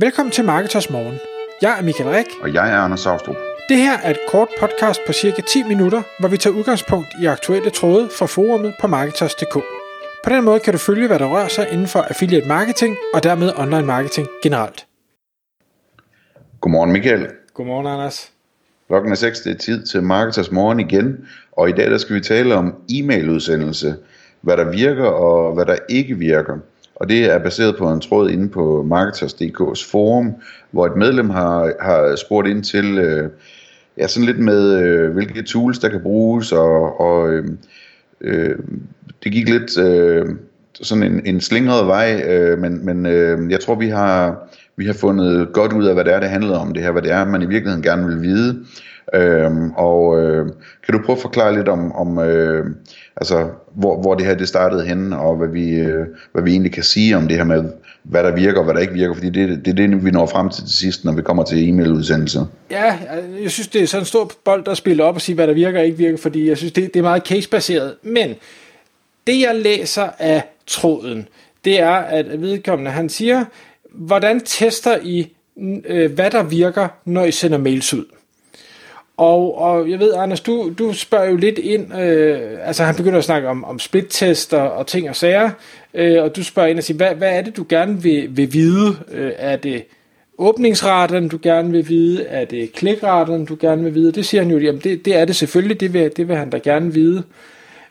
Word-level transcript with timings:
Velkommen 0.00 0.32
til 0.32 0.44
Marketers 0.44 0.90
Morgen. 0.90 1.18
Jeg 1.62 1.78
er 1.78 1.82
Michael 1.82 2.10
Rik. 2.10 2.26
Og 2.42 2.54
jeg 2.54 2.70
er 2.72 2.76
Anders 2.76 3.00
Saustrup. 3.00 3.36
Det 3.68 3.76
her 3.76 3.98
er 3.98 4.10
et 4.10 4.18
kort 4.28 4.48
podcast 4.60 5.00
på 5.06 5.12
cirka 5.12 5.42
10 5.42 5.62
minutter, 5.62 6.02
hvor 6.20 6.28
vi 6.28 6.36
tager 6.36 6.56
udgangspunkt 6.56 7.08
i 7.22 7.26
aktuelle 7.26 7.70
tråde 7.70 8.08
fra 8.18 8.26
forumet 8.26 8.74
på 8.80 8.86
Marketers.dk. 8.86 9.54
På 10.24 10.30
den 10.30 10.44
måde 10.44 10.60
kan 10.60 10.72
du 10.72 10.78
følge, 10.78 11.06
hvad 11.06 11.18
der 11.18 11.26
rører 11.26 11.48
sig 11.48 11.68
inden 11.72 11.86
for 11.86 12.00
affiliate 12.00 12.48
marketing 12.48 12.96
og 13.14 13.22
dermed 13.22 13.52
online 13.56 13.86
marketing 13.86 14.28
generelt. 14.42 14.86
Godmorgen 16.60 16.92
Michael. 16.92 17.28
Godmorgen 17.54 17.86
Anders. 17.86 18.32
Klokken 18.88 19.12
er 19.12 19.16
6, 19.16 19.40
det 19.40 19.52
er 19.52 19.58
tid 19.58 19.86
til 19.86 20.02
Marketers 20.02 20.50
Morgen 20.50 20.80
igen, 20.80 21.28
og 21.52 21.68
i 21.68 21.72
dag 21.72 21.90
der 21.90 21.98
skal 21.98 22.16
vi 22.16 22.20
tale 22.20 22.54
om 22.54 22.74
e-mailudsendelse, 22.90 23.94
hvad 24.40 24.56
der 24.56 24.70
virker 24.70 25.06
og 25.06 25.54
hvad 25.54 25.66
der 25.66 25.76
ikke 25.88 26.14
virker. 26.14 26.58
Og 27.00 27.08
det 27.08 27.24
er 27.24 27.38
baseret 27.38 27.76
på 27.76 27.92
en 27.92 28.00
tråd 28.00 28.30
inde 28.30 28.48
på 28.48 28.82
Marketers.dk's 28.82 29.90
forum, 29.90 30.34
hvor 30.70 30.86
et 30.86 30.96
medlem 30.96 31.30
har, 31.30 31.72
har 31.80 32.16
spurgt 32.16 32.48
ind 32.48 32.62
til, 32.64 32.98
øh, 32.98 33.30
ja, 33.98 34.06
sådan 34.06 34.26
lidt 34.26 34.38
med, 34.38 34.82
øh, 34.82 35.12
hvilke 35.12 35.42
tools 35.42 35.78
der 35.78 35.88
kan 35.88 36.00
bruges, 36.02 36.52
og, 36.52 37.00
og 37.00 37.32
øh, 37.32 37.44
øh, 38.20 38.56
det 39.24 39.32
gik 39.32 39.48
lidt 39.48 39.78
øh, 39.78 40.26
sådan 40.82 41.02
en, 41.02 41.26
en 41.26 41.40
slingret 41.40 41.86
vej, 41.86 42.22
øh, 42.28 42.58
men, 42.58 42.86
men 42.86 43.06
øh, 43.06 43.50
jeg 43.50 43.60
tror, 43.60 43.74
vi 43.74 43.88
har, 43.88 44.48
vi 44.76 44.86
har 44.86 44.94
fundet 44.94 45.52
godt 45.52 45.72
ud 45.72 45.84
af, 45.84 45.94
hvad 45.94 46.04
det 46.04 46.14
er, 46.14 46.20
det 46.20 46.28
handler 46.28 46.58
om 46.58 46.72
det 46.72 46.82
her, 46.82 46.92
hvad 46.92 47.02
det 47.02 47.12
er, 47.12 47.24
man 47.24 47.42
i 47.42 47.46
virkeligheden 47.46 47.82
gerne 47.82 48.06
vil 48.06 48.22
vide. 48.22 48.64
Øh, 49.14 49.50
og 49.76 50.20
øh, 50.20 50.46
kan 50.84 50.94
du 50.94 51.00
prøve 51.04 51.16
at 51.16 51.22
forklare 51.22 51.54
lidt 51.54 51.68
om, 51.68 51.92
om 51.92 52.18
øh, 52.18 52.66
altså, 53.20 53.48
hvor, 53.74 54.00
hvor 54.00 54.14
det 54.14 54.26
her 54.26 54.34
det 54.34 54.48
startede 54.48 54.86
henne, 54.86 55.18
og 55.18 55.36
hvad 55.36 55.48
vi, 55.48 55.70
øh, 55.70 56.06
hvad 56.32 56.42
vi 56.42 56.50
egentlig 56.50 56.72
kan 56.72 56.82
sige 56.82 57.16
om 57.16 57.28
det 57.28 57.36
her 57.36 57.44
med, 57.44 57.64
hvad 58.02 58.22
der 58.22 58.34
virker 58.34 58.58
og 58.58 58.64
hvad 58.64 58.74
der 58.74 58.80
ikke 58.80 58.92
virker, 58.92 59.14
fordi 59.14 59.30
det, 59.30 59.64
det 59.64 59.70
er 59.70 59.74
det, 59.74 60.04
vi 60.04 60.10
når 60.10 60.26
frem 60.26 60.50
til 60.50 60.64
til 60.64 60.74
sidst, 60.74 61.04
når 61.04 61.12
vi 61.12 61.22
kommer 61.22 61.44
til 61.44 61.68
e-mailudsendelser. 61.68 62.44
Ja, 62.70 62.94
øh, 62.94 63.42
jeg 63.42 63.50
synes, 63.50 63.68
det 63.68 63.82
er 63.82 63.86
sådan 63.86 64.02
en 64.02 64.06
stor 64.06 64.32
bold 64.44 64.64
der 64.64 64.74
spiller 64.74 65.04
op 65.04 65.14
og 65.14 65.20
sige, 65.20 65.34
hvad 65.34 65.46
der 65.46 65.52
virker 65.54 65.78
og 65.78 65.86
ikke 65.86 65.98
virker, 65.98 66.18
fordi 66.18 66.48
jeg 66.48 66.56
synes, 66.56 66.72
det, 66.72 66.94
det 66.94 67.00
er 67.00 67.04
meget 67.04 67.22
casebaseret. 67.26 67.94
Men 68.02 68.34
det, 69.26 69.40
jeg 69.40 69.54
læser 69.54 70.08
af 70.18 70.42
tråden, 70.66 71.28
det 71.64 71.80
er, 71.80 71.94
at 71.94 72.40
vedkommende, 72.40 72.90
han 72.90 73.08
siger, 73.08 73.44
hvordan 73.92 74.40
tester 74.40 74.98
I, 75.02 75.32
øh, 75.86 76.12
hvad 76.12 76.30
der 76.30 76.42
virker, 76.42 76.88
når 77.04 77.24
I 77.24 77.32
sender 77.32 77.58
mails 77.58 77.94
ud? 77.94 78.04
Og, 79.18 79.58
og 79.58 79.90
jeg 79.90 79.98
ved, 79.98 80.14
Anders, 80.14 80.40
du, 80.40 80.72
du 80.78 80.92
spørger 80.92 81.30
jo 81.30 81.36
lidt 81.36 81.58
ind, 81.58 81.94
øh, 82.00 82.40
altså 82.64 82.84
han 82.84 82.94
begynder 82.94 83.18
at 83.18 83.24
snakke 83.24 83.48
om, 83.48 83.64
om 83.64 83.78
splittester 83.78 84.60
og 84.60 84.86
ting 84.86 85.08
og 85.08 85.16
sager, 85.16 85.50
øh, 85.94 86.22
og 86.22 86.36
du 86.36 86.44
spørger 86.44 86.68
ind 86.68 86.78
og 86.78 86.84
siger, 86.84 86.96
hvad, 86.96 87.14
hvad 87.14 87.38
er 87.38 87.42
det, 87.42 87.56
du 87.56 87.66
gerne 87.68 88.02
vil, 88.02 88.36
vil 88.36 88.52
vide? 88.52 88.96
Øh, 89.12 89.32
er 89.36 89.56
det 89.56 89.84
åbningsraterne, 90.38 91.28
du 91.28 91.38
gerne 91.42 91.70
vil 91.70 91.88
vide? 91.88 92.24
Er 92.24 92.44
det 92.44 92.72
klikraterne, 92.72 93.46
du 93.46 93.56
gerne 93.60 93.84
vil 93.84 93.94
vide? 93.94 94.12
Det 94.12 94.26
siger 94.26 94.42
han 94.42 94.50
jo, 94.50 94.58
jamen 94.58 94.80
det, 94.84 95.04
det 95.04 95.16
er 95.16 95.24
det 95.24 95.36
selvfølgelig, 95.36 95.80
det 95.80 95.92
vil, 95.92 96.10
det 96.16 96.28
vil 96.28 96.36
han 96.36 96.50
da 96.50 96.58
gerne 96.58 96.92
vide. 96.92 97.22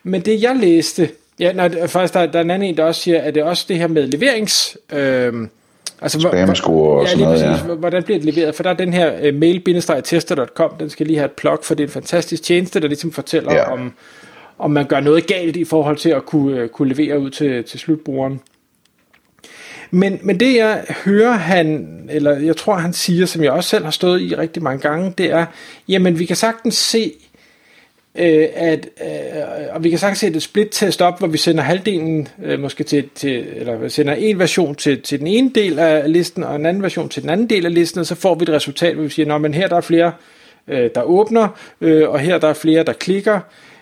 Men 0.03 0.22
det 0.22 0.44
jeg 0.44 0.55
læste, 0.55 1.09
ja, 1.39 1.53
nej, 1.53 1.88
faktisk 1.88 2.14
der, 2.14 2.25
der 2.25 2.39
er 2.39 2.44
en 2.44 2.52
anden 2.52 2.70
en, 2.70 2.78
der 2.78 2.83
også 2.83 3.02
siger, 3.02 3.22
at 3.22 3.36
det 3.36 3.44
også 3.44 3.66
det 3.67 3.78
her 3.78 3.88
med 3.88 4.08
leverings... 4.08 4.78
Øh, 4.94 5.33
Altså, 6.02 6.20
Spam-score 6.20 7.00
og 7.00 7.03
ja, 7.03 7.09
sådan 7.09 7.23
noget, 7.23 7.42
ja. 7.42 7.76
Hvordan 7.76 8.03
bliver 8.03 8.20
det 8.20 8.36
leveret? 8.36 8.56
For 8.56 8.64
der 8.64 8.70
er 8.70 8.73
den 8.73 8.94
her 8.94 9.30
uh, 9.30 9.36
mail-tester.com, 9.36 10.72
den 10.80 10.89
skal 10.89 11.06
lige 11.06 11.17
have 11.17 11.26
et 11.26 11.31
plug, 11.31 11.59
for 11.64 11.76
det 11.76 11.84
er 11.84 11.88
en 11.88 11.94
fantastisk 11.94 12.44
tjeneste, 12.44 12.80
der 12.80 12.88
ligesom 12.88 13.12
fortæller 13.12 13.54
ja. 13.54 13.72
om, 13.72 13.94
om 14.59 14.72
man 14.72 14.86
gør 14.86 15.00
noget 15.00 15.28
galt 15.28 15.56
i 15.56 15.66
forhold 15.66 15.98
til 15.98 16.09
at 16.09 16.26
kunne, 16.26 16.64
uh, 16.64 16.70
kunne 16.70 16.94
levere 16.94 17.20
ud 17.20 17.30
til, 17.30 17.64
til 17.64 17.80
slutbrugeren. 17.80 18.42
Men, 19.92 20.20
men 20.23 20.39
det 20.39 20.56
jeg 20.56 20.84
hører 21.06 21.31
han, 21.31 21.88
eller 22.09 22.32
jeg 22.32 22.58
tror 22.58 22.76
han 22.76 22.94
siger, 22.94 23.26
som 23.26 23.44
jeg 23.44 23.52
også 23.52 23.70
selv 23.70 23.84
har 23.84 23.92
stået 23.92 24.22
i 24.22 24.36
rigtig 24.36 24.64
mange 24.64 24.80
gange, 24.80 25.14
det 25.17 25.32
er, 25.32 25.45
jamen 25.88 26.20
vi 26.20 26.26
kan 26.26 26.36
sagtens 26.36 26.76
se, 26.76 27.14
øh, 28.18 28.48
at, 28.54 28.90
øh, 29.02 29.76
og 29.76 29.83
vi 29.83 29.89
kan 29.89 30.00
sagtens 30.00 30.20
sætte 30.20 30.38
et 30.38 30.44
split-test 30.44 31.02
op, 31.02 31.20
hvor 31.20 31.28
vi 31.28 31.38
sender 31.38 31.64
halvdelen 31.64 32.28
øh, 32.44 32.60
måske 32.60 32.83
til, 32.83 33.10
til, 33.16 33.45
eller 33.55 33.88
sender 33.88 34.14
en 34.14 34.39
version 34.39 34.76
til, 34.76 35.02
til 35.02 35.20
den 35.20 35.28
ene 35.28 35.52
del 35.55 35.80
af 35.80 36.14
listen, 36.14 36.44
og 36.44 36.56
en 36.56 36.66
anden 36.66 36.83
version 36.83 37.10
til 37.10 37.22
den 37.22 37.30
anden 37.30 37.50
del 37.50 37.66
af 37.66 37.73
listen, 37.73 38.00
og 38.00 38.06
så 38.06 38.16
får 38.16 38.36
vi 38.36 38.44
et 38.44 38.50
resultat, 38.50 38.94
hvor 38.94 39.04
vi 39.04 39.10
siger, 39.10 39.36
at 39.36 39.42
men 39.42 39.54
her 39.54 39.67
der 39.67 39.76
er 39.76 39.82
flere, 39.82 40.11
øh, 40.67 40.89
der 40.95 41.02
åbner, 41.02 41.48
øh, 41.82 42.10
og 42.10 42.20
her 42.20 42.38
der 42.38 42.48
er 42.48 42.54
flere, 42.54 42.83
der 42.83 42.94
klikker. 42.94 43.39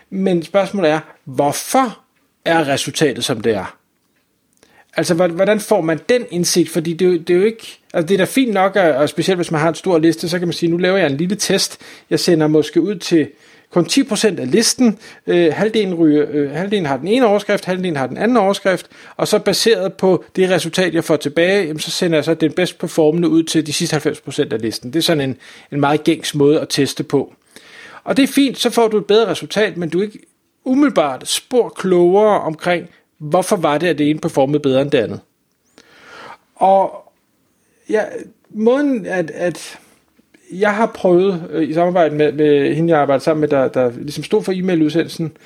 Men 0.10 0.44
spørgsmålet 0.44 0.92
er, 0.92 1.00
hvorfor 1.26 2.00
er 2.46 2.68
resultatet, 2.68 3.24
som 3.24 3.42
det 3.42 3.54
er? 3.54 3.78
Altså, 4.98 5.14
hvordan 5.14 5.60
får 5.60 5.82
man 5.82 6.00
den 6.10 6.26
indsigt? 6.32 6.70
Fordi 6.70 6.94
det, 6.94 7.28
det 7.28 7.34
er 7.34 7.38
jo 7.38 7.46
ikke... 7.46 7.80
Altså, 7.94 8.08
det 8.08 8.14
er 8.14 8.18
da 8.18 8.24
fint 8.26 8.54
nok, 8.54 8.76
og 8.76 9.10
specielt 9.10 9.38
hvis 9.38 9.52
man 9.52 9.62
har 9.62 9.70
en 9.70 9.76
stor 9.76 9.98
liste, 9.98 10.30
så 10.30 10.40
kan 10.40 10.48
man 10.48 10.54
sige, 10.54 10.72
nu 10.72 10.78
laver 10.78 10.98
jeg 10.98 11.12
en 11.12 11.18
lille 11.18 11.36
test. 11.36 11.78
Jeg 12.10 12.20
sender 12.20 12.48
måske 12.48 12.82
ud 12.82 12.96
til 12.96 13.28
kun 13.70 13.86
10% 13.86 14.40
af 14.40 14.52
listen. 14.52 15.00
Øh, 15.28 15.54
halvdelen, 15.54 15.94
ryger, 15.94 16.26
øh, 16.30 16.52
halvdelen 16.52 16.86
har 16.86 16.98
den 16.98 17.08
ene 17.08 17.28
overskrift, 17.28 17.66
halvdelen 17.66 17.96
har 17.96 18.08
den 18.08 18.18
anden 18.18 18.38
overskrift, 18.38 18.88
og 19.18 19.28
så 19.28 19.40
baseret 19.40 19.94
på 19.94 20.24
det 20.36 20.50
resultat, 20.50 20.94
jeg 20.94 21.04
får 21.04 21.16
tilbage, 21.16 21.62
jamen, 21.62 21.80
så 21.80 21.92
sender 21.92 22.18
jeg 22.18 22.26
så 22.26 22.34
den 22.34 22.52
bedst 22.52 22.80
performende 22.80 23.30
ud 23.30 23.44
til 23.44 23.68
de 23.68 23.74
sidste 23.74 23.96
90% 23.96 24.54
af 24.54 24.62
listen. 24.62 24.94
Det 24.94 25.00
er 25.00 25.04
sådan 25.04 25.30
en, 25.30 25.38
en 25.72 25.80
meget 25.80 26.04
gængs 26.04 26.36
måde 26.36 26.62
at 26.62 26.70
teste 26.70 27.04
på. 27.04 27.34
Og 28.04 28.18
det 28.18 28.24
er 28.24 28.28
fint, 28.28 28.58
så 28.58 28.70
får 28.70 28.88
du 28.88 28.98
et 28.98 29.06
bedre 29.06 29.28
resultat, 29.28 29.78
men 29.78 29.90
du 29.90 30.00
er 30.00 30.04
ikke 30.04 30.20
umiddelbart 30.64 31.28
spor 31.28 31.70
klogere 31.70 32.42
omkring, 32.42 32.90
hvorfor 33.18 33.56
var 33.56 33.78
det, 33.78 33.88
at 33.88 33.98
det 33.98 34.10
ene 34.10 34.20
performede 34.20 34.60
bedre 34.60 34.82
end 34.82 34.92
det 34.92 34.98
andet. 34.98 35.20
Og 36.56 37.12
ja, 37.90 38.04
måden 38.50 39.06
at, 39.06 39.32
at 39.32 39.80
jeg 40.52 40.76
har 40.76 40.86
prøvet 40.86 41.44
øh, 41.52 41.70
i 41.70 41.74
samarbejde 41.74 42.16
med, 42.16 42.32
med 42.32 42.76
hende, 42.76 42.94
jeg 42.94 43.02
arbejder 43.02 43.20
sammen 43.20 43.42
med, 43.42 43.50
der, 43.50 43.68
der 43.68 43.92
ligesom 43.98 44.24
stod 44.24 44.44
for 44.44 44.52
e-mail-udsendelsen, 44.52 45.38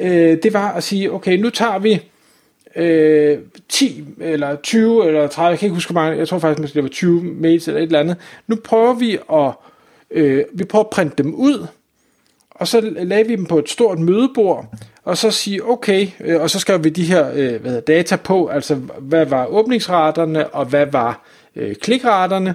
øh, 0.00 0.38
det 0.42 0.52
var 0.52 0.72
at 0.72 0.82
sige, 0.82 1.12
okay, 1.12 1.36
nu 1.36 1.50
tager 1.50 1.78
vi 1.78 2.00
øh, 2.76 3.38
10 3.68 4.04
eller 4.20 4.56
20 4.56 5.06
eller 5.06 5.26
30, 5.26 5.50
jeg 5.50 5.58
kan 5.58 5.66
ikke 5.66 5.74
huske 5.74 5.92
hvor 5.92 6.00
mange, 6.00 6.18
jeg 6.18 6.28
tror 6.28 6.38
faktisk, 6.38 6.74
det 6.74 6.82
var 6.82 6.88
20 6.88 7.22
mails 7.22 7.68
eller 7.68 7.80
et 7.80 7.86
eller 7.86 8.00
andet. 8.00 8.16
Nu 8.46 8.56
prøver 8.56 8.94
vi 8.94 9.18
at, 9.32 9.52
øh, 10.10 10.44
vi 10.52 10.64
prøver 10.64 10.84
at 10.84 10.90
printe 10.90 11.22
dem 11.22 11.34
ud, 11.34 11.66
og 12.50 12.68
så 12.68 12.80
lagde 12.80 13.26
vi 13.26 13.36
dem 13.36 13.46
på 13.46 13.58
et 13.58 13.68
stort 13.68 13.98
mødebord, 13.98 14.66
og 15.04 15.18
så 15.18 15.30
sige, 15.30 15.68
okay, 15.68 16.06
øh, 16.20 16.40
og 16.40 16.50
så 16.50 16.58
skrev 16.58 16.84
vi 16.84 16.88
de 16.88 17.04
her 17.04 17.30
øh, 17.34 17.60
hvad 17.60 17.70
hedder, 17.70 17.80
data 17.80 18.16
på, 18.16 18.46
altså 18.46 18.74
hvad 18.98 19.26
var 19.26 19.46
åbningsraterne, 19.46 20.48
og 20.48 20.64
hvad 20.64 20.86
var 20.86 21.22
øh, 21.56 21.74
klikraterne, 21.76 22.54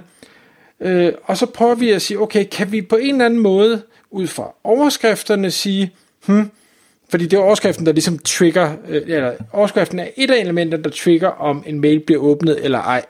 Øh, 0.84 1.12
og 1.24 1.36
så 1.36 1.46
prøver 1.46 1.74
vi 1.74 1.90
at 1.90 2.02
sige, 2.02 2.20
okay, 2.20 2.44
kan 2.52 2.72
vi 2.72 2.82
på 2.82 2.96
en 2.96 3.14
eller 3.14 3.24
anden 3.24 3.40
måde, 3.40 3.82
ud 4.10 4.26
fra 4.26 4.54
overskrifterne, 4.64 5.50
sige, 5.50 5.92
hmm, 6.26 6.50
fordi 7.08 7.24
det 7.26 7.36
er 7.36 7.40
overskriften, 7.40 7.86
der 7.86 7.92
ligesom 7.92 8.18
trigger, 8.18 8.76
øh, 8.88 9.02
eller 9.06 9.32
overskriften 9.52 9.98
er 9.98 10.08
et 10.16 10.30
af 10.30 10.40
elementerne, 10.40 10.84
der 10.84 10.90
trigger, 10.90 11.28
om 11.28 11.64
en 11.66 11.80
mail 11.80 12.00
bliver 12.00 12.20
åbnet 12.20 12.64
eller 12.64 12.78
ej. 12.78 13.04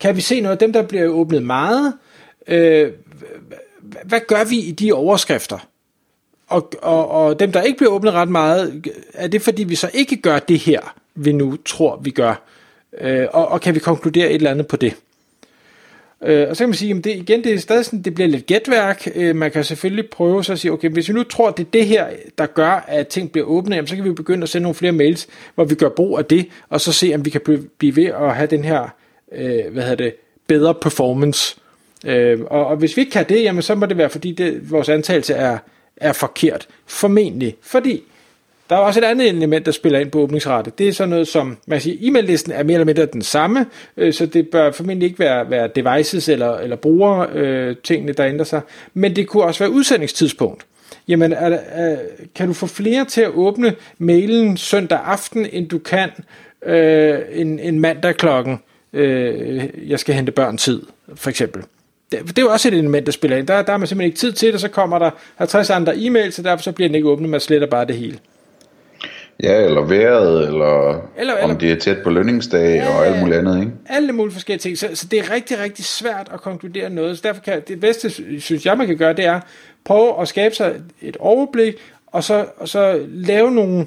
Kan 0.00 0.16
vi 0.16 0.20
se 0.20 0.40
noget 0.40 0.52
af 0.52 0.58
dem, 0.58 0.72
der 0.72 0.82
bliver 0.82 1.08
åbnet 1.08 1.42
meget? 1.42 1.94
Øh, 2.48 2.92
hvad 4.04 4.20
gør 4.28 4.44
vi 4.44 4.58
i 4.58 4.70
de 4.70 4.92
overskrifter? 4.92 5.68
Og, 6.48 6.72
og, 6.82 7.08
og 7.08 7.40
dem, 7.40 7.52
der 7.52 7.62
ikke 7.62 7.78
bliver 7.78 7.92
åbnet 7.92 8.12
ret 8.12 8.28
meget, 8.28 8.86
er 9.14 9.28
det 9.28 9.42
fordi, 9.42 9.64
vi 9.64 9.74
så 9.74 9.90
ikke 9.94 10.16
gør 10.16 10.38
det 10.38 10.58
her, 10.58 10.94
vi 11.14 11.32
nu 11.32 11.56
tror, 11.64 12.00
vi 12.02 12.10
gør? 12.10 12.42
Øh, 13.00 13.26
og, 13.32 13.48
og 13.48 13.60
kan 13.60 13.74
vi 13.74 13.80
konkludere 13.80 14.28
et 14.28 14.34
eller 14.34 14.50
andet 14.50 14.66
på 14.66 14.76
det? 14.76 14.94
Øh, 16.24 16.48
og 16.48 16.56
så 16.56 16.62
kan 16.62 16.68
man 16.68 16.76
sige, 16.76 16.94
at 16.94 17.04
det, 17.04 17.16
igen, 17.16 17.44
det 17.44 17.54
er 17.54 17.58
stadig 17.58 17.84
sådan, 17.84 18.02
det 18.02 18.14
bliver 18.14 18.28
lidt 18.28 18.46
gætværk. 18.46 19.08
Øh, 19.14 19.36
man 19.36 19.50
kan 19.50 19.64
selvfølgelig 19.64 20.10
prøve 20.10 20.44
så 20.44 20.52
at 20.52 20.58
sige, 20.58 20.72
okay, 20.72 20.88
hvis 20.88 21.08
vi 21.08 21.14
nu 21.14 21.22
tror, 21.22 21.50
det 21.50 21.66
er 21.66 21.70
det 21.70 21.86
her, 21.86 22.06
der 22.38 22.46
gør, 22.46 22.84
at 22.88 23.08
ting 23.08 23.32
bliver 23.32 23.46
åbne, 23.46 23.74
jamen, 23.74 23.86
så 23.86 23.96
kan 23.96 24.04
vi 24.04 24.12
begynde 24.12 24.42
at 24.42 24.48
sende 24.48 24.62
nogle 24.62 24.74
flere 24.74 24.92
mails, 24.92 25.28
hvor 25.54 25.64
vi 25.64 25.74
gør 25.74 25.88
brug 25.88 26.18
af 26.18 26.24
det, 26.24 26.46
og 26.68 26.80
så 26.80 26.92
se, 26.92 27.12
om 27.14 27.24
vi 27.24 27.30
kan 27.30 27.40
blive 27.78 27.96
ved 27.96 28.04
at 28.04 28.36
have 28.36 28.46
den 28.46 28.64
her, 28.64 28.94
øh, 29.32 29.72
hvad 29.72 29.82
hedder 29.82 30.04
det, 30.04 30.14
bedre 30.46 30.74
performance. 30.74 31.56
Øh, 32.06 32.40
og, 32.40 32.66
og 32.66 32.76
hvis 32.76 32.96
vi 32.96 33.00
ikke 33.00 33.12
kan 33.12 33.28
det, 33.28 33.42
jamen, 33.42 33.62
så 33.62 33.74
må 33.74 33.86
det 33.86 33.98
være, 33.98 34.10
fordi 34.10 34.32
det, 34.32 34.70
vores 34.70 34.88
antagelse 34.88 35.34
er, 35.34 35.58
er 35.96 36.12
forkert. 36.12 36.68
Formentlig. 36.86 37.56
Fordi 37.62 38.02
der 38.70 38.76
er 38.76 38.80
også 38.80 39.00
et 39.00 39.04
andet 39.04 39.28
element, 39.28 39.66
der 39.66 39.72
spiller 39.72 39.98
ind 39.98 40.10
på 40.10 40.18
åbningsrate. 40.18 40.72
Det 40.78 40.88
er 40.88 40.92
sådan 40.92 41.08
noget 41.08 41.28
som, 41.28 41.56
man 41.66 41.80
siger, 41.80 41.96
e-mail-listen 42.00 42.52
er 42.52 42.62
mere 42.62 42.74
eller 42.74 42.84
mindre 42.84 43.06
den 43.06 43.22
samme, 43.22 43.66
øh, 43.96 44.12
så 44.12 44.26
det 44.26 44.48
bør 44.48 44.70
formentlig 44.72 45.06
ikke 45.06 45.18
være, 45.18 45.50
være 45.50 45.68
devices 45.76 46.28
eller, 46.28 46.58
eller 46.58 46.76
brugere, 46.76 47.28
øh, 47.32 47.76
tingene, 47.84 48.12
der 48.12 48.26
ændrer 48.26 48.44
sig. 48.44 48.60
Men 48.94 49.16
det 49.16 49.26
kunne 49.26 49.44
også 49.44 49.58
være 49.58 49.70
udsendingstidspunkt. 49.70 50.66
Jamen, 51.08 51.32
er, 51.32 51.58
er, 51.68 51.96
kan 52.34 52.46
du 52.46 52.52
få 52.52 52.66
flere 52.66 53.04
til 53.04 53.20
at 53.20 53.30
åbne 53.34 53.74
mailen 53.98 54.56
søndag 54.56 54.98
aften, 55.04 55.46
end 55.52 55.68
du 55.68 55.78
kan 55.78 56.10
øh, 56.66 57.18
en, 57.32 57.58
en 57.58 57.80
mandag 57.80 58.14
klokken, 58.14 58.58
øh, 58.92 59.68
jeg 59.86 59.98
skal 59.98 60.14
hente 60.14 60.32
børn 60.32 60.56
tid, 60.56 60.82
for 61.14 61.30
eksempel 61.30 61.62
det, 62.12 62.28
det 62.28 62.38
er 62.38 62.42
jo 62.42 62.50
også 62.50 62.68
et 62.68 62.74
element, 62.74 63.06
der 63.06 63.12
spiller 63.12 63.36
ind. 63.36 63.46
Der, 63.46 63.62
der 63.62 63.70
har 63.70 63.78
man 63.78 63.88
simpelthen 63.88 64.06
ikke 64.06 64.18
tid 64.18 64.32
til 64.32 64.52
det, 64.52 64.60
så 64.60 64.68
kommer 64.68 64.98
der 64.98 65.10
50 65.36 65.70
andre 65.70 65.94
e-mails, 65.94 66.30
så 66.30 66.42
derfor 66.42 66.62
så 66.62 66.72
bliver 66.72 66.88
den 66.88 66.94
ikke 66.94 67.08
åbnet, 67.08 67.30
man 67.30 67.40
sletter 67.40 67.66
bare 67.66 67.84
det 67.84 67.96
hele. 67.96 68.18
Ja, 69.42 69.64
eller 69.64 69.80
vejret, 69.80 70.48
eller, 70.48 70.88
eller, 70.90 71.02
eller 71.16 71.44
om 71.44 71.58
det 71.58 71.72
er 71.72 71.76
tæt 71.76 71.98
på 72.04 72.10
lønningsdag 72.10 72.76
ja, 72.76 72.88
og 72.88 73.06
alt 73.06 73.20
muligt 73.20 73.38
andet, 73.38 73.60
ikke? 73.60 73.72
Alle 73.86 74.12
mulige 74.12 74.32
forskellige 74.32 74.60
ting. 74.60 74.78
Så, 74.78 74.88
så 74.94 75.06
det 75.10 75.18
er 75.18 75.34
rigtig, 75.34 75.58
rigtig 75.58 75.84
svært 75.84 76.30
at 76.34 76.40
konkludere 76.40 76.90
noget. 76.90 77.18
Så 77.18 77.22
derfor 77.28 77.40
kan 77.40 77.62
det 77.68 77.80
bedste, 77.80 78.10
synes 78.40 78.66
jeg, 78.66 78.78
man 78.78 78.86
kan 78.86 78.96
gøre, 78.96 79.12
det 79.12 79.24
er 79.24 79.40
prøve 79.84 80.20
at 80.20 80.28
skabe 80.28 80.54
sig 80.54 80.74
et 81.02 81.16
overblik, 81.16 81.74
og 82.06 82.24
så, 82.24 82.46
og 82.56 82.68
så 82.68 83.06
lave 83.08 83.50
nogle 83.50 83.86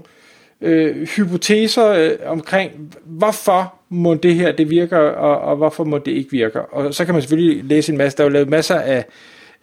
øh, 0.62 1.08
hypoteser 1.08 1.88
øh, 1.88 2.12
omkring, 2.26 2.96
hvorfor 3.04 3.74
må 3.90 4.14
det 4.14 4.36
her 4.36 4.52
det 4.52 4.70
virker, 4.70 4.98
og, 4.98 5.42
og 5.42 5.56
hvorfor 5.56 5.84
må 5.84 5.98
det 5.98 6.12
ikke 6.12 6.32
virke. 6.32 6.62
Og 6.62 6.94
så 6.94 7.06
kan 7.06 7.14
man 7.14 7.22
selvfølgelig 7.22 7.64
læse 7.64 7.92
en 7.92 7.98
masse, 7.98 8.18
der 8.18 8.24
er 8.24 8.28
jo 8.28 8.34
lavet 8.34 8.50
masser 8.50 8.76
af 8.76 9.06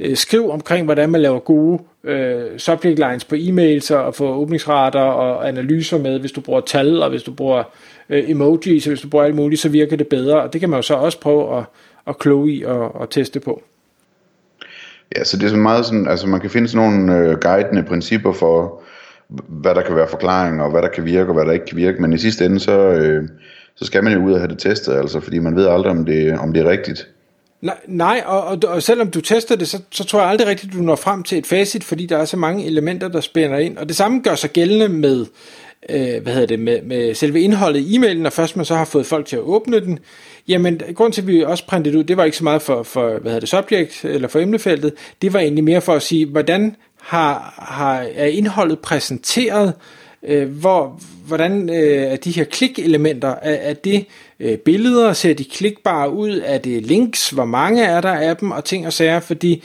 øh, 0.00 0.16
skriv 0.16 0.50
omkring, 0.50 0.84
hvordan 0.84 1.10
man 1.10 1.20
laver 1.20 1.38
gode 1.38 1.82
øh, 2.04 2.58
subject 2.58 2.98
lines 2.98 3.24
på 3.24 3.34
e-mails 3.34 3.94
og 3.94 4.14
få 4.14 4.34
åbningsrater 4.34 5.00
og 5.00 5.48
analyser 5.48 5.98
med, 5.98 6.20
hvis 6.20 6.32
du 6.32 6.40
bruger 6.40 6.60
tal 6.60 7.02
og 7.02 7.10
hvis 7.10 7.22
du 7.22 7.32
bruger 7.32 7.62
øh, 8.08 8.30
emojis 8.30 8.86
og 8.86 8.90
hvis 8.90 9.00
du 9.00 9.08
bruger 9.08 9.24
alt 9.24 9.34
muligt, 9.34 9.60
så 9.60 9.68
virker 9.68 9.96
det 9.96 10.08
bedre. 10.08 10.42
Og 10.42 10.52
det 10.52 10.60
kan 10.60 10.70
man 10.70 10.78
jo 10.78 10.82
så 10.82 10.94
også 10.94 11.20
prøve 11.20 11.58
at, 11.58 11.64
at 12.06 12.18
kloge 12.18 12.52
i 12.52 12.62
og, 12.62 12.94
og 12.94 13.10
teste 13.10 13.40
på. 13.40 13.62
Ja, 15.16 15.24
så 15.24 15.36
det 15.36 15.44
er 15.44 15.50
så 15.50 15.56
meget 15.56 15.86
sådan, 15.86 16.08
altså 16.08 16.26
man 16.26 16.40
kan 16.40 16.50
finde 16.50 16.68
sådan 16.68 16.90
nogle 16.90 17.18
øh, 17.18 17.38
guidende 17.40 17.82
principper 17.82 18.32
for, 18.32 18.82
hvad 19.48 19.74
der 19.74 19.82
kan 19.82 19.96
være 19.96 20.08
forklaring, 20.08 20.62
og 20.62 20.70
hvad 20.70 20.82
der 20.82 20.88
kan 20.88 21.04
virke, 21.04 21.30
og 21.30 21.34
hvad 21.34 21.44
der 21.44 21.52
ikke 21.52 21.66
kan 21.66 21.76
virke, 21.76 22.02
men 22.02 22.12
i 22.12 22.18
sidste 22.18 22.44
ende, 22.44 22.60
så, 22.60 22.78
øh, 22.78 23.28
så 23.76 23.84
skal 23.84 24.04
man 24.04 24.12
jo 24.12 24.24
ud 24.24 24.32
og 24.32 24.38
have 24.38 24.50
det 24.50 24.58
testet, 24.58 24.94
altså, 24.94 25.20
fordi 25.20 25.38
man 25.38 25.56
ved 25.56 25.66
aldrig, 25.66 25.90
om 25.90 26.04
det, 26.04 26.38
om 26.38 26.52
det 26.52 26.66
er 26.66 26.70
rigtigt. 26.70 27.08
Nej, 27.60 27.76
nej 27.86 28.22
og, 28.26 28.44
og, 28.44 28.58
og 28.66 28.82
selvom 28.82 29.10
du 29.10 29.20
tester 29.20 29.56
det, 29.56 29.68
så, 29.68 29.80
så 29.90 30.04
tror 30.04 30.20
jeg 30.20 30.28
aldrig 30.28 30.48
rigtigt, 30.48 30.72
du 30.72 30.78
når 30.78 30.96
frem 30.96 31.22
til 31.22 31.38
et 31.38 31.46
facit, 31.46 31.84
fordi 31.84 32.06
der 32.06 32.18
er 32.18 32.24
så 32.24 32.36
mange 32.36 32.66
elementer, 32.66 33.08
der 33.08 33.20
spænder 33.20 33.58
ind. 33.58 33.78
Og 33.78 33.88
det 33.88 33.96
samme 33.96 34.20
gør 34.20 34.34
sig 34.34 34.50
gældende 34.50 34.88
med, 34.88 35.26
øh, 35.88 36.22
hvad 36.22 36.32
hedder 36.32 36.46
det, 36.46 36.58
med, 36.58 36.82
med 36.82 37.14
selve 37.14 37.40
indholdet 37.40 37.80
i 37.80 37.96
e-mailen, 37.96 38.22
når 38.22 38.30
først 38.30 38.56
man 38.56 38.64
så 38.64 38.74
har 38.74 38.84
fået 38.84 39.06
folk 39.06 39.26
til 39.26 39.36
at 39.36 39.42
åbne 39.42 39.80
den. 39.80 39.98
Jamen, 40.48 40.80
grund 40.94 41.12
til, 41.12 41.22
at 41.22 41.28
vi 41.28 41.44
også 41.44 41.66
printede 41.66 41.98
ud, 41.98 42.04
det 42.04 42.16
var 42.16 42.24
ikke 42.24 42.36
så 42.36 42.44
meget 42.44 42.62
for, 42.62 42.82
for 42.82 43.08
hvad 43.08 43.22
hedder 43.22 43.40
det, 43.40 43.48
subject, 43.48 44.04
eller 44.04 44.28
for 44.28 44.38
emnefeltet, 44.38 44.92
det 45.22 45.32
var 45.32 45.40
egentlig 45.40 45.64
mere 45.64 45.80
for 45.80 45.94
at 45.94 46.02
sige, 46.02 46.26
hvordan 46.26 46.76
har, 47.00 47.54
har, 47.58 48.06
er 48.14 48.26
indholdet 48.26 48.78
præsenteret, 48.78 49.68
øh, 49.68 50.07
Øh, 50.22 50.48
hvor, 50.48 51.00
hvordan 51.26 51.70
øh, 51.70 52.02
er 52.02 52.16
de 52.16 52.30
her 52.30 52.44
klikelementer, 52.44 53.28
er, 53.28 53.54
er 53.54 53.74
det 53.74 54.06
øh, 54.40 54.58
billeder, 54.58 55.12
ser 55.12 55.34
de 55.34 55.44
klikbare 55.44 56.10
ud, 56.10 56.42
er 56.44 56.58
det 56.58 56.86
links, 56.86 57.30
hvor 57.30 57.44
mange 57.44 57.84
er 57.84 58.00
der 58.00 58.12
af 58.12 58.36
dem, 58.36 58.50
og 58.50 58.64
ting 58.64 58.86
og 58.86 58.92
sager, 58.92 59.20
fordi 59.20 59.64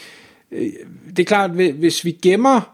øh, 0.52 0.70
det 1.10 1.20
er 1.20 1.28
klart, 1.28 1.52
hvis 1.52 2.06
vi 2.06 2.12
gemmer 2.12 2.74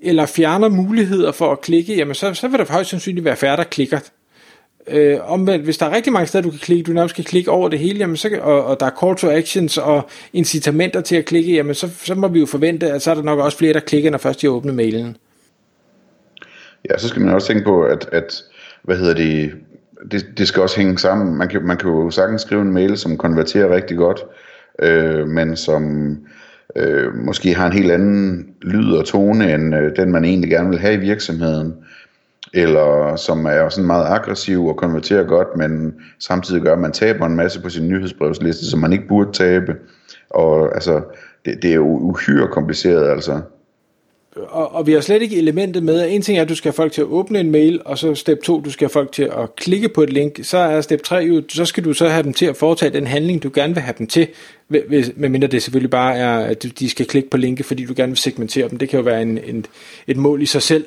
eller 0.00 0.26
fjerner 0.26 0.68
muligheder 0.68 1.32
for 1.32 1.52
at 1.52 1.60
klikke, 1.60 1.96
jamen 1.96 2.14
så, 2.14 2.34
så 2.34 2.48
vil 2.48 2.58
der 2.58 2.72
højst 2.72 2.90
sandsynligt 2.90 3.24
være 3.24 3.36
færre, 3.36 3.56
der 3.56 3.64
klikker. 3.64 3.98
Øh, 4.88 5.18
omvendt, 5.30 5.64
hvis 5.64 5.78
der 5.78 5.86
er 5.86 5.96
rigtig 5.96 6.12
mange 6.12 6.26
steder, 6.26 6.42
du 6.42 6.50
kan 6.50 6.58
klikke, 6.58 6.82
du 6.82 6.92
nærmest 6.92 7.14
kan 7.14 7.24
klikke 7.24 7.50
over 7.50 7.68
det 7.68 7.78
hele, 7.78 7.98
jamen 7.98 8.16
så, 8.16 8.38
og, 8.42 8.64
og 8.64 8.80
der 8.80 8.86
er 8.86 8.90
call 9.00 9.16
to 9.16 9.30
actions 9.30 9.78
og 9.78 10.08
incitamenter 10.32 11.00
til 11.00 11.16
at 11.16 11.24
klikke, 11.24 11.52
jamen 11.52 11.74
så, 11.74 11.88
så 12.04 12.14
må 12.14 12.28
vi 12.28 12.40
jo 12.40 12.46
forvente, 12.46 12.92
at 12.92 13.02
så 13.02 13.10
er 13.10 13.14
der 13.14 13.22
nok 13.22 13.38
også 13.38 13.58
flere, 13.58 13.72
der 13.72 13.80
klikker, 13.80 14.10
når 14.10 14.18
først 14.18 14.42
de 14.42 14.50
åbner 14.50 14.72
mailen. 14.72 15.16
Ja, 16.90 16.98
så 16.98 17.08
skal 17.08 17.22
man 17.22 17.34
også 17.34 17.48
tænke 17.48 17.64
på, 17.64 17.82
at, 17.82 18.08
at 18.12 18.42
hvad 18.82 18.96
hedder 18.96 19.14
det, 19.14 19.52
det, 20.10 20.26
det 20.38 20.48
skal 20.48 20.62
også 20.62 20.76
hænge 20.76 20.98
sammen. 20.98 21.36
Man 21.36 21.48
kan, 21.48 21.62
man 21.62 21.76
kan 21.76 21.90
jo 21.90 22.10
sagtens 22.10 22.42
skrive 22.42 22.62
en 22.62 22.72
mail, 22.72 22.98
som 22.98 23.16
konverterer 23.16 23.74
rigtig 23.74 23.96
godt, 23.96 24.24
øh, 24.82 25.28
men 25.28 25.56
som 25.56 26.10
øh, 26.76 27.14
måske 27.14 27.54
har 27.54 27.66
en 27.66 27.72
helt 27.72 27.92
anden 27.92 28.48
lyd 28.62 28.92
og 28.92 29.04
tone, 29.04 29.54
end 29.54 29.74
øh, 29.74 29.96
den 29.96 30.12
man 30.12 30.24
egentlig 30.24 30.50
gerne 30.50 30.68
vil 30.68 30.78
have 30.78 30.94
i 30.94 31.00
virksomheden 31.00 31.74
eller 32.54 33.16
som 33.16 33.46
er 33.46 33.68
sådan 33.68 33.86
meget 33.86 34.06
aggressiv 34.06 34.66
og 34.66 34.76
konverterer 34.76 35.24
godt, 35.24 35.56
men 35.56 35.94
samtidig 36.18 36.62
gør, 36.62 36.72
at 36.72 36.78
man 36.78 36.92
taber 36.92 37.26
en 37.26 37.36
masse 37.36 37.62
på 37.62 37.68
sin 37.68 37.88
nyhedsbrevsliste, 37.88 38.70
som 38.70 38.80
man 38.80 38.92
ikke 38.92 39.08
burde 39.08 39.32
tabe. 39.32 39.76
Og 40.30 40.74
altså, 40.74 41.02
det, 41.44 41.62
det 41.62 41.70
er 41.70 41.74
jo 41.74 41.86
uhyre 41.86 42.48
kompliceret, 42.48 43.10
altså. 43.10 43.40
Og, 44.36 44.74
og 44.74 44.86
vi 44.86 44.92
har 44.92 45.00
slet 45.00 45.22
ikke 45.22 45.36
elementet 45.36 45.82
med, 45.82 46.00
at 46.00 46.12
en 46.12 46.22
ting 46.22 46.38
er, 46.38 46.42
at 46.42 46.48
du 46.48 46.54
skal 46.54 46.68
have 46.68 46.76
folk 46.76 46.92
til 46.92 47.00
at 47.00 47.06
åbne 47.06 47.40
en 47.40 47.50
mail, 47.50 47.80
og 47.84 47.98
så 47.98 48.14
step 48.14 48.42
2, 48.42 48.60
du 48.60 48.70
skal 48.70 48.84
have 48.84 48.92
folk 48.92 49.12
til 49.12 49.22
at 49.22 49.56
klikke 49.56 49.88
på 49.88 50.02
et 50.02 50.12
link. 50.12 50.38
Så 50.42 50.58
er 50.58 50.80
step 50.80 51.02
3 51.02 51.16
jo, 51.16 51.42
så 51.48 51.64
skal 51.64 51.84
du 51.84 51.92
så 51.92 52.08
have 52.08 52.22
dem 52.22 52.32
til 52.32 52.46
at 52.46 52.56
foretage 52.56 52.92
den 52.92 53.06
handling, 53.06 53.42
du 53.42 53.50
gerne 53.54 53.74
vil 53.74 53.82
have 53.82 53.94
dem 53.98 54.06
til, 54.06 54.28
medmindre 55.16 55.48
det 55.48 55.62
selvfølgelig 55.62 55.90
bare 55.90 56.16
er, 56.16 56.38
at 56.38 56.66
de 56.78 56.88
skal 56.88 57.06
klikke 57.06 57.30
på 57.30 57.36
linke, 57.36 57.64
fordi 57.64 57.84
du 57.84 57.94
gerne 57.96 58.10
vil 58.10 58.18
segmentere 58.18 58.68
dem. 58.68 58.78
Det 58.78 58.88
kan 58.88 58.98
jo 58.98 59.04
være 59.04 59.22
en, 59.22 59.38
en, 59.38 59.66
et 60.06 60.16
mål 60.16 60.42
i 60.42 60.46
sig 60.46 60.62
selv. 60.62 60.84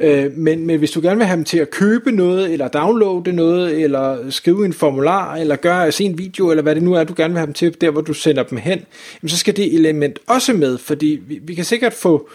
Øh, 0.00 0.32
men, 0.36 0.66
men 0.66 0.78
hvis 0.78 0.90
du 0.90 1.00
gerne 1.00 1.16
vil 1.16 1.26
have 1.26 1.36
dem 1.36 1.44
til 1.44 1.58
at 1.58 1.70
købe 1.70 2.12
noget, 2.12 2.52
eller 2.52 2.68
downloade 2.68 3.32
noget, 3.32 3.82
eller 3.82 4.30
skrive 4.30 4.64
en 4.64 4.72
formular, 4.72 5.36
eller 5.36 5.56
gøre 5.56 5.92
se 5.92 6.04
en 6.04 6.18
video, 6.18 6.50
eller 6.50 6.62
hvad 6.62 6.74
det 6.74 6.82
nu 6.82 6.94
er, 6.94 7.04
du 7.04 7.14
gerne 7.16 7.34
vil 7.34 7.38
have 7.38 7.46
dem 7.46 7.54
til, 7.54 7.80
der 7.80 7.90
hvor 7.90 8.00
du 8.00 8.12
sender 8.12 8.42
dem 8.42 8.58
hen, 8.58 8.84
jamen, 9.22 9.28
så 9.28 9.36
skal 9.36 9.56
det 9.56 9.74
element 9.74 10.18
også 10.26 10.52
med, 10.52 10.78
fordi 10.78 11.20
vi, 11.26 11.38
vi 11.42 11.54
kan 11.54 11.64
sikkert 11.64 11.92
få 11.92 12.28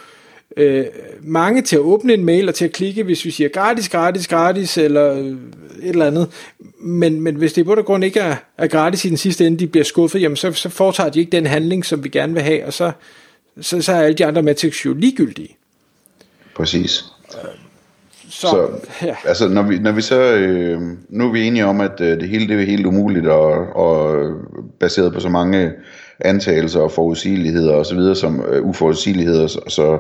øh, 0.58 0.86
mange 1.22 1.62
til 1.62 1.76
at 1.76 1.80
åbne 1.80 2.14
en 2.14 2.26
mail 2.26 2.50
og 2.50 2.56
til 2.56 2.66
at 2.66 2.72
klikke, 2.72 3.04
hvis 3.04 3.26
vi 3.26 3.32
siger 3.32 3.50
gratis, 3.50 3.90
gratis, 3.90 4.28
gratis, 4.28 4.78
eller 4.78 5.12
et 5.12 5.38
eller 5.84 6.08
andet. 6.08 6.28
Men, 6.80 7.22
men 7.22 7.36
hvis 7.36 7.54
det 7.54 7.62
i 7.62 7.64
bund 7.64 7.80
og 7.80 7.86
grund 7.86 8.04
ikke 8.04 8.20
er, 8.20 8.36
er 8.58 8.68
gratis 8.68 9.06
i 9.06 9.10
den 9.10 9.18
sidste 9.18 9.48
ende, 9.48 9.60
de 9.60 9.68
bliver 9.68 9.84
skuffet, 9.84 10.22
jamen 10.22 10.36
så, 10.36 10.52
så 10.52 10.70
foretager 10.70 11.10
de 11.10 11.20
ikke 11.20 11.32
den 11.32 11.46
handling, 11.46 11.86
som 11.86 12.04
vi 12.04 12.10
gerne 12.10 12.34
vil 12.34 12.42
have, 12.42 12.66
og 12.66 12.74
så, 12.74 12.92
så, 13.62 13.82
så 13.82 13.92
er 13.92 14.02
alle 14.02 14.18
de 14.18 14.26
andre 14.26 14.42
metrics 14.44 14.86
jo 14.86 14.94
ligegyldige. 14.94 15.56
Præcis. 16.56 17.04
Så, 18.30 18.48
så 18.48 18.70
ja. 19.06 19.16
altså, 19.26 19.48
når 19.48 19.62
vi, 19.64 19.80
når 19.80 19.92
vi 19.92 20.02
så, 20.02 20.22
øh, 20.22 20.82
nu 21.10 21.28
er 21.28 21.32
vi 21.32 21.48
enige 21.48 21.66
om, 21.66 21.82
at 21.82 22.02
øh, 22.02 22.20
det 22.20 22.30
hele 22.30 22.48
det 22.48 22.62
er 22.62 22.66
helt 22.66 22.86
umuligt, 22.86 23.28
og, 23.28 23.76
og 23.76 24.26
baseret 24.80 25.14
på 25.14 25.20
så 25.20 25.30
mange 25.30 25.72
antagelser 26.20 26.80
og 26.80 26.92
forudsigeligheder 26.92 27.74
og 27.74 27.86
så 27.86 27.96
videre, 27.96 28.16
som 28.16 28.46
øh, 28.52 28.66
uforudsigeligheder, 28.66 29.48
så, 29.48 29.60
så, 29.68 30.00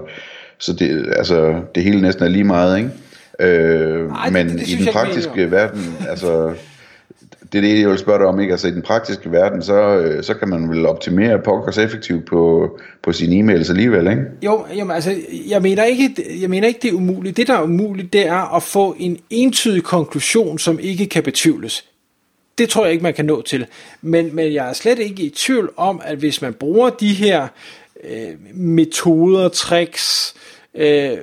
så 0.63 0.74
det, 0.74 1.13
altså, 1.18 1.62
det 1.75 1.83
hele 1.83 2.01
næsten 2.01 2.24
er 2.24 2.30
lige 2.30 2.44
meget, 2.44 2.77
ikke? 2.77 2.89
Øh, 3.39 4.12
Ej, 4.12 4.30
men 4.30 4.50
det, 4.50 4.60
det 4.60 4.68
i 4.68 4.75
den 4.75 4.94
praktiske 4.94 5.51
verden, 5.51 5.95
altså 6.10 6.54
det 7.54 7.57
er 7.57 7.62
det, 7.62 7.80
jeg 7.80 7.89
vil 7.89 7.98
spørge 7.98 8.19
dig 8.19 8.27
om, 8.27 8.39
ikke? 8.39 8.51
Altså 8.51 8.68
i 8.68 8.71
den 8.71 8.81
praktiske 8.81 9.31
verden, 9.31 9.63
så, 9.63 9.98
øh, 9.98 10.24
så 10.24 10.33
kan 10.33 10.50
man 10.50 10.69
vel 10.69 10.86
optimere 10.86 11.39
pokkers 11.39 11.77
effektivt 11.77 12.25
på, 12.25 12.69
på 13.04 13.12
sine 13.12 13.39
e-mails 13.39 13.69
alligevel, 13.69 14.07
ikke? 14.07 14.21
Jo, 14.42 14.65
jamen, 14.75 14.95
altså, 14.95 15.15
jeg 15.48 15.62
mener, 15.62 15.83
ikke, 15.83 16.15
jeg 16.42 16.50
mener 16.50 16.68
ikke, 16.68 16.80
det 16.81 16.89
er 16.89 16.94
umuligt. 16.94 17.38
Det, 17.38 17.48
der 17.48 17.54
er 17.54 17.63
umuligt, 17.63 18.13
det 18.13 18.27
er 18.27 18.56
at 18.56 18.63
få 18.63 18.95
en 19.00 19.18
entydig 19.30 19.83
konklusion, 19.83 20.60
som 20.60 20.80
ikke 20.80 21.06
kan 21.06 21.24
betvivles. 21.24 21.86
Det 22.57 22.69
tror 22.69 22.83
jeg 22.83 22.92
ikke, 22.92 23.04
man 23.04 23.13
kan 23.13 23.25
nå 23.25 23.42
til. 23.42 23.65
Men, 24.01 24.36
men 24.36 24.54
jeg 24.54 24.69
er 24.69 24.74
slet 24.74 25.00
ikke 25.00 25.24
i 25.24 25.30
tvivl 25.30 25.71
om, 25.77 26.01
at 26.06 26.18
hvis 26.18 26.42
man 26.42 26.54
bruger 26.54 26.89
de 26.89 27.13
her 27.13 27.48
øh, 28.03 28.29
metoder, 28.53 29.50
tricks, 29.50 30.34
øh, 30.36 30.52
Øh, 30.75 31.18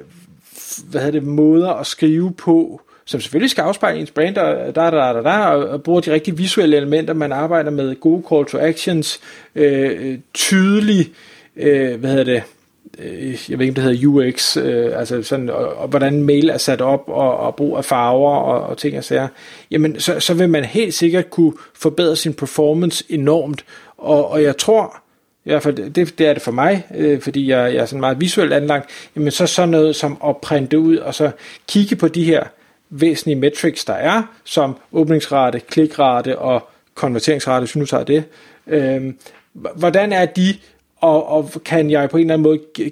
hvad 0.91 1.01
hedder 1.01 1.21
det, 1.21 1.29
måder 1.29 1.71
at 1.71 1.87
skrive 1.87 2.33
på, 2.33 2.81
som 3.05 3.21
selvfølgelig 3.21 3.51
skal 3.51 3.63
afspejle 3.63 4.01
ens 4.01 4.11
brand, 4.11 4.37
og, 4.37 4.57
der, 4.75 4.91
der, 4.91 5.13
der, 5.13 5.23
der, 5.23 5.37
og 5.37 5.83
bruger 5.83 6.01
de 6.01 6.13
rigtige 6.13 6.37
visuelle 6.37 6.77
elementer, 6.77 7.15
man 7.15 7.33
arbejder 7.33 7.71
med 7.71 8.01
gode 8.01 8.23
call 8.29 8.47
to 8.47 8.59
actions, 8.59 9.21
øh, 9.55 10.19
tydelig, 10.35 11.13
øh, 11.57 12.01
hvad 12.01 12.11
hedder 12.11 12.25
det, 12.25 12.43
øh, 12.99 13.51
jeg 13.51 13.59
ved 13.59 13.67
ikke, 13.67 13.71
om 13.71 13.75
det 13.75 13.85
hedder 13.85 14.07
UX, 14.07 14.57
øh, 14.57 14.99
altså 14.99 15.23
sådan, 15.23 15.51
og, 15.51 15.77
og 15.77 15.89
hvordan 15.89 16.23
mail 16.23 16.49
er 16.49 16.59
sat 16.59 16.81
op, 16.81 17.05
og, 17.07 17.37
og 17.37 17.57
brug 17.57 17.77
af 17.77 17.85
farver 17.85 18.37
og, 18.37 18.67
og 18.67 18.79
ting 18.79 18.99
og 18.99 19.05
sager, 19.05 19.29
jamen 19.71 20.01
så, 20.01 20.21
så 20.21 20.35
vil 20.35 20.49
man 20.49 20.65
helt 20.65 20.95
sikkert 20.95 21.31
kunne 21.31 21.53
forbedre 21.75 22.17
sin 22.17 22.35
performance 22.35 23.05
enormt, 23.09 23.65
og, 23.99 24.31
og 24.31 24.43
jeg 24.43 24.57
tror, 24.57 25.03
i 25.45 25.51
hvert 25.51 25.63
fald 25.63 25.91
det, 25.91 26.19
det 26.19 26.27
er 26.27 26.33
det 26.33 26.43
for 26.43 26.53
mig, 26.53 26.87
øh, 26.97 27.21
fordi 27.21 27.49
jeg, 27.49 27.75
jeg 27.75 27.81
er 27.81 27.87
sådan 27.87 28.01
meget 28.01 28.21
visuelt 28.21 28.53
anlagt, 28.53 28.91
jamen 29.17 29.31
så 29.31 29.47
sådan 29.47 29.69
noget 29.69 29.97
som 29.97 30.19
at 30.27 30.37
printe 30.37 30.79
ud, 30.79 30.97
og 30.97 31.15
så 31.15 31.31
kigge 31.69 31.97
på 31.97 32.09
de 32.09 32.25
her 32.25 32.45
væsentlige 32.91 33.37
metrics, 33.37 33.85
der 33.85 33.93
er, 33.93 34.23
som 34.45 34.77
åbningsrate, 34.93 35.61
klikrate 35.61 36.39
og 36.39 36.69
konverteringsrate, 36.95 37.61
hvis 37.61 37.77
nu 37.77 37.87
tager 37.87 38.05
det. 38.05 38.25
Øh, 38.67 39.15
hvordan 39.53 40.13
er 40.13 40.27
de, 40.27 40.55
og, 40.97 41.29
og 41.29 41.51
kan 41.65 41.91
jeg 41.91 42.11
på 42.11 42.17
en 42.17 42.21
eller 42.21 42.35
anden 42.35 42.43
måde 42.43 42.91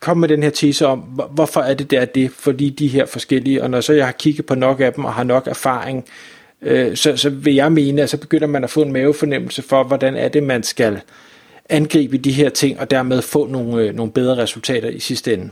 komme 0.00 0.20
med 0.20 0.28
den 0.28 0.42
her 0.42 0.50
tese 0.50 0.86
om, 0.86 0.98
hvorfor 1.30 1.60
er 1.60 1.74
det 1.74 1.90
der 1.90 2.04
det, 2.04 2.30
fordi 2.30 2.70
de 2.70 2.88
her 2.88 3.06
forskellige, 3.06 3.62
og 3.62 3.70
når 3.70 3.80
så 3.80 3.92
jeg 3.92 4.04
har 4.04 4.12
kigget 4.12 4.46
på 4.46 4.54
nok 4.54 4.80
af 4.80 4.92
dem 4.92 5.04
og 5.04 5.14
har 5.14 5.24
nok 5.24 5.46
erfaring, 5.46 5.98
øh, 5.98 6.35
Øh, 6.62 6.96
så, 6.96 7.16
så 7.16 7.30
vil 7.30 7.54
jeg 7.54 7.72
mene, 7.72 8.02
at 8.02 8.10
så 8.10 8.16
begynder 8.16 8.46
man 8.46 8.64
at 8.64 8.70
få 8.70 8.82
en 8.82 8.92
mavefornemmelse 8.92 9.62
for, 9.62 9.84
hvordan 9.84 10.16
er 10.16 10.28
det, 10.28 10.42
man 10.42 10.62
skal 10.62 11.00
angribe 11.68 12.18
de 12.18 12.32
her 12.32 12.48
ting, 12.48 12.80
og 12.80 12.90
dermed 12.90 13.22
få 13.22 13.46
nogle, 13.46 13.82
øh, 13.82 13.94
nogle 13.94 14.12
bedre 14.12 14.36
resultater 14.36 14.88
i 14.88 15.00
sidste 15.00 15.32
ende. 15.34 15.50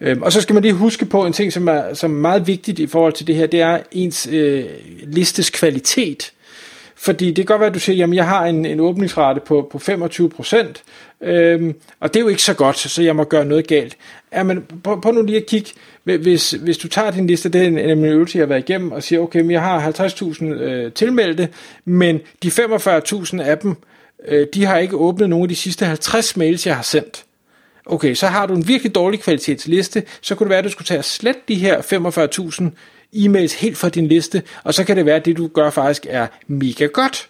Øhm, 0.00 0.22
og 0.22 0.32
så 0.32 0.40
skal 0.40 0.54
man 0.54 0.62
lige 0.62 0.74
huske 0.74 1.06
på 1.06 1.26
en 1.26 1.32
ting, 1.32 1.52
som 1.52 1.68
er, 1.68 1.94
som 1.94 2.16
er 2.16 2.20
meget 2.20 2.46
vigtigt 2.46 2.78
i 2.78 2.86
forhold 2.86 3.12
til 3.12 3.26
det 3.26 3.34
her, 3.34 3.46
det 3.46 3.60
er 3.60 3.78
ens 3.92 4.28
øh, 4.32 4.64
listes 5.02 5.50
kvalitet. 5.50 6.32
Fordi 7.00 7.26
det 7.26 7.36
kan 7.36 7.44
godt 7.44 7.60
være, 7.60 7.68
at 7.68 7.74
du 7.74 7.78
siger, 7.78 7.96
jamen 7.96 8.14
jeg 8.14 8.26
har 8.26 8.46
en, 8.46 8.66
en 8.66 8.80
åbningsrate 8.80 9.40
på, 9.40 9.68
på 9.72 9.78
25 9.78 10.30
procent, 10.30 10.82
øhm, 11.20 11.74
og 12.00 12.14
det 12.14 12.20
er 12.20 12.24
jo 12.24 12.28
ikke 12.28 12.42
så 12.42 12.54
godt, 12.54 12.78
så 12.78 13.02
jeg 13.02 13.16
må 13.16 13.24
gøre 13.24 13.44
noget 13.44 13.66
galt. 13.66 13.96
Ja, 14.32 14.42
men 14.42 14.64
prøv, 14.84 15.00
prøv 15.00 15.12
nu 15.12 15.22
lige 15.22 15.38
at 15.38 15.46
kigge, 15.46 15.70
hvis, 16.04 16.50
hvis 16.50 16.78
du 16.78 16.88
tager 16.88 17.10
din 17.10 17.26
liste, 17.26 17.48
det 17.48 17.62
er 17.62 17.66
en, 17.66 17.78
en 17.78 18.04
øvelse, 18.04 18.38
jeg 18.38 18.42
har 18.42 18.48
været 18.48 18.68
igennem, 18.68 18.92
og 18.92 19.02
siger, 19.02 19.20
okay, 19.20 19.40
men 19.40 19.50
jeg 19.50 19.62
har 19.62 19.90
50.000 19.90 20.44
øh, 20.44 20.92
tilmeldte, 20.92 21.48
men 21.84 22.20
de 22.42 22.48
45.000 22.48 23.42
af 23.42 23.58
dem, 23.58 23.74
øh, 24.28 24.46
de 24.54 24.64
har 24.64 24.78
ikke 24.78 24.96
åbnet 24.96 25.30
nogen 25.30 25.42
af 25.42 25.48
de 25.48 25.56
sidste 25.56 25.84
50 25.84 26.36
mails, 26.36 26.66
jeg 26.66 26.76
har 26.76 26.82
sendt. 26.82 27.24
Okay, 27.86 28.14
så 28.14 28.26
har 28.26 28.46
du 28.46 28.54
en 28.54 28.68
virkelig 28.68 28.94
dårlig 28.94 29.20
kvalitetsliste, 29.20 30.02
så 30.20 30.34
kunne 30.34 30.44
det 30.44 30.50
være, 30.50 30.58
at 30.58 30.64
du 30.64 30.70
skulle 30.70 30.86
tage 30.86 30.98
og 30.98 31.04
slette 31.04 31.40
de 31.48 31.54
her 31.54 31.80
45.000 31.80 32.64
e-mails 33.12 33.60
helt 33.60 33.76
fra 33.76 33.88
din 33.88 34.06
liste, 34.06 34.42
og 34.64 34.74
så 34.74 34.84
kan 34.84 34.96
det 34.96 35.06
være, 35.06 35.16
at 35.16 35.24
det 35.24 35.36
du 35.36 35.46
gør 35.46 35.70
faktisk 35.70 36.06
er 36.10 36.26
mega 36.46 36.86
godt. 36.86 37.28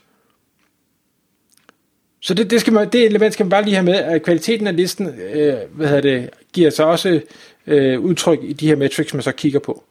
Så 2.21 2.35
det, 2.35 2.51
det, 2.51 2.61
skal 2.61 2.73
man, 2.73 2.89
det 2.93 3.05
element 3.05 3.33
skal 3.33 3.45
man 3.45 3.51
bare 3.51 3.63
lige 3.63 3.75
have 3.75 3.85
med, 3.85 3.95
at 3.95 4.23
kvaliteten 4.23 4.67
af 4.67 4.77
listen 4.77 5.07
øh, 5.07 5.55
hvad 5.73 5.89
hedder 5.89 6.01
det, 6.01 6.31
giver 6.53 6.71
sig 6.71 6.87
også 6.87 7.21
øh, 7.67 8.01
udtryk 8.01 8.39
i 8.43 8.53
de 8.53 8.67
her 8.67 8.77
metrics, 8.77 9.15
man 9.15 9.23
så 9.23 9.33
kigger 9.33 9.61
på. 9.61 9.85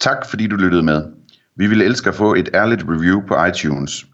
Tak 0.00 0.30
fordi 0.30 0.46
du 0.46 0.56
lyttede 0.56 0.82
med. 0.82 1.04
Vi 1.56 1.66
ville 1.66 1.84
elske 1.84 2.08
at 2.08 2.14
få 2.14 2.34
et 2.34 2.48
ærligt 2.54 2.82
review 2.88 3.20
på 3.28 3.44
iTunes. 3.44 4.06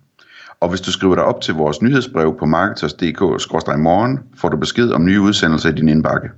Og 0.60 0.68
hvis 0.68 0.80
du 0.80 0.92
skriver 0.92 1.14
dig 1.14 1.24
op 1.24 1.40
til 1.40 1.54
vores 1.54 1.82
nyhedsbrev 1.82 2.36
på 2.38 2.46
marketers.dk-morgen, 2.46 4.18
får 4.36 4.48
du 4.48 4.56
besked 4.56 4.90
om 4.90 5.04
nye 5.04 5.20
udsendelser 5.20 5.70
i 5.70 5.72
din 5.72 5.88
indbakke. 5.88 6.28